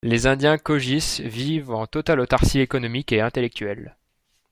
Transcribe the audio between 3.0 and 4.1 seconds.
et intellectuelle.